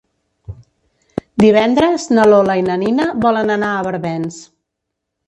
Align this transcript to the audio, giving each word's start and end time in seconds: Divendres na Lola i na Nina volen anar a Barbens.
Divendres 1.43 2.07
na 2.19 2.25
Lola 2.29 2.55
i 2.61 2.63
na 2.71 2.79
Nina 2.85 3.07
volen 3.27 3.55
anar 3.57 3.71
a 3.75 3.85
Barbens. 3.89 4.41